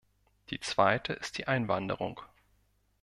Die 0.49 0.59
zweite 0.59 1.13
ist 1.13 1.37
die 1.37 1.45
Einwanderung. 1.47 2.21